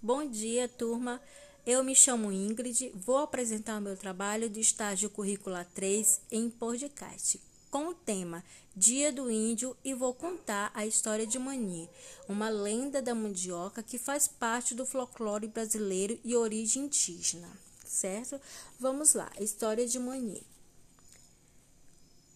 [0.00, 1.20] Bom dia, turma.
[1.66, 7.40] Eu me chamo Ingrid, vou apresentar o meu trabalho de estágio curricular 3 em podcast,
[7.68, 8.44] com o tema
[8.76, 11.90] Dia do Índio e vou contar a história de Mani,
[12.28, 17.50] uma lenda da mandioca que faz parte do folclore brasileiro e origem indígena,
[17.84, 18.40] certo?
[18.78, 20.46] Vamos lá, história de Mani.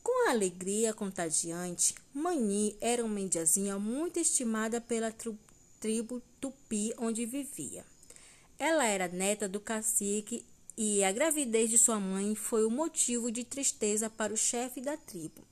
[0.03, 5.39] Com a alegria contagiante, Mani era uma indiazinha muito estimada pela tribo
[6.41, 7.85] tupi onde vivia.
[8.59, 10.45] Ela era neta do cacique
[10.77, 14.97] e a gravidez de sua mãe foi o motivo de tristeza para o chefe da
[14.97, 15.43] tribo.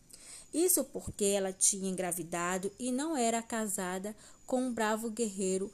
[0.53, 4.17] Isso porque ela tinha engravidado e não era casada
[4.47, 5.73] com um bravo guerreiro,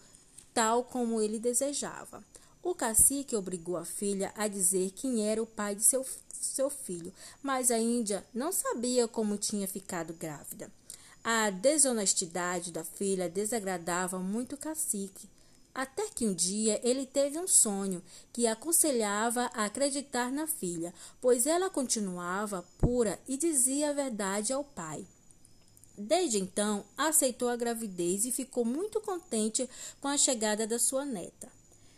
[0.52, 2.24] tal como ele desejava.
[2.62, 7.12] O cacique obrigou a filha a dizer quem era o pai de seu, seu filho,
[7.42, 10.70] mas a Índia não sabia como tinha ficado grávida.
[11.28, 15.28] A desonestidade da filha desagradava muito o cacique,
[15.74, 18.00] até que um dia ele teve um sonho
[18.32, 24.62] que aconselhava a acreditar na filha, pois ela continuava pura e dizia a verdade ao
[24.62, 25.04] pai.
[25.98, 29.68] Desde então, aceitou a gravidez e ficou muito contente
[30.00, 31.50] com a chegada da sua neta.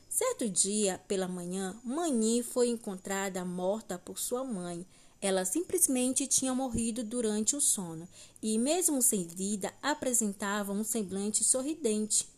[0.08, 4.86] Certo dia, pela manhã, Mani foi encontrada morta por sua mãe
[5.20, 8.08] ela simplesmente tinha morrido durante o sono
[8.42, 12.28] e, mesmo sem vida, apresentava um semblante sorridente.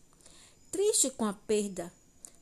[0.71, 1.93] Triste com a perda,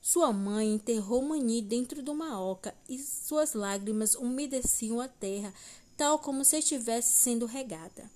[0.01, 5.53] sua mãe enterrou Mani dentro de uma oca e suas lágrimas umedeciam a terra,
[5.97, 8.11] tal como se estivesse sendo regada.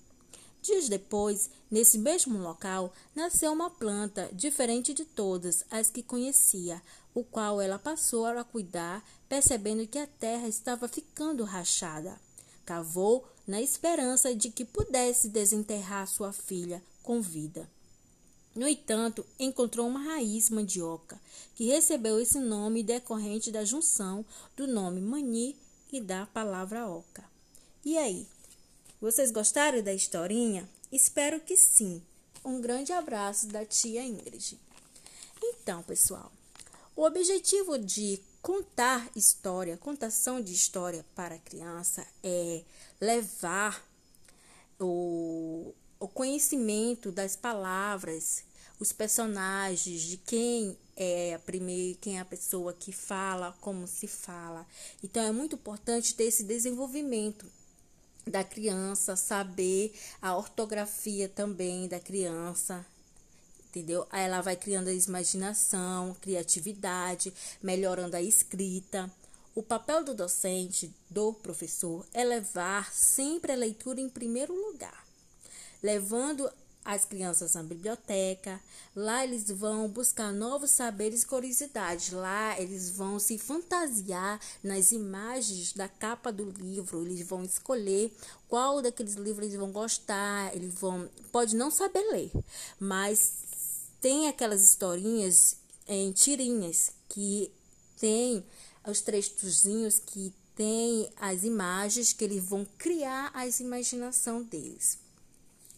[0.63, 6.81] Dias depois, nesse mesmo local, nasceu uma planta diferente de todas as que conhecia,
[7.13, 12.17] o qual ela passou a cuidar, percebendo que a terra estava ficando rachada.
[12.65, 17.69] Cavou na esperança de que pudesse desenterrar sua filha com vida.
[18.55, 21.19] No entanto, encontrou uma raiz mandioca,
[21.55, 24.25] que recebeu esse nome decorrente da junção
[24.55, 25.57] do nome mani
[25.91, 27.25] e da palavra oca.
[27.83, 28.25] E aí,
[29.03, 30.65] vocês gostaram da historinha?
[30.89, 32.01] Espero que sim.
[32.41, 34.57] Um grande abraço da tia Ingrid.
[35.43, 36.31] Então, pessoal,
[36.95, 42.63] o objetivo de contar história, contação de história para criança é
[43.01, 43.85] levar
[44.79, 48.45] o, o conhecimento das palavras,
[48.79, 54.07] os personagens, de quem é a primeira, quem é a pessoa que fala, como se
[54.07, 54.65] fala.
[55.03, 57.45] Então é muito importante ter esse desenvolvimento
[58.25, 62.85] da criança, saber a ortografia também da criança,
[63.69, 64.07] entendeu?
[64.09, 69.11] Aí ela vai criando a imaginação, criatividade, melhorando a escrita.
[69.55, 75.05] O papel do docente, do professor, é levar sempre a leitura em primeiro lugar,
[75.81, 76.49] levando
[76.85, 78.59] as crianças na biblioteca.
[78.95, 82.11] Lá eles vão buscar novos saberes e curiosidades.
[82.11, 87.05] Lá eles vão se fantasiar nas imagens da capa do livro.
[87.05, 88.11] Eles vão escolher
[88.47, 90.55] qual daqueles livros eles vão gostar.
[90.55, 92.31] Eles vão, pode não saber ler,
[92.79, 93.33] mas
[94.01, 95.57] tem aquelas historinhas
[95.87, 97.51] em tirinhas que
[97.99, 98.43] tem
[98.85, 105.02] os textozinhos que tem as imagens que eles vão criar a imaginação deles.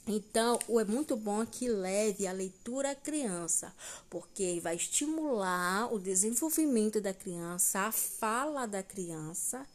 [0.07, 3.73] Então, é muito bom que leve a leitura à criança,
[4.07, 9.66] porque vai estimular o desenvolvimento da criança, a fala da criança,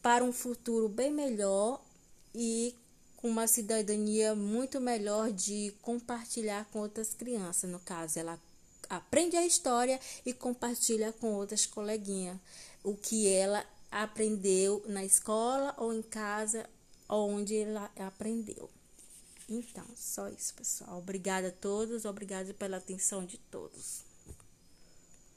[0.00, 1.82] para um futuro bem melhor
[2.32, 2.74] e
[3.16, 7.68] com uma cidadania muito melhor de compartilhar com outras crianças.
[7.68, 8.38] No caso, ela
[8.88, 12.38] aprende a história e compartilha com outras coleguinhas
[12.84, 16.70] o que ela aprendeu na escola ou em casa,
[17.08, 18.70] onde ela aprendeu.
[19.50, 20.98] Então, só isso, pessoal.
[20.98, 24.04] Obrigada a todos, obrigada pela atenção de todos.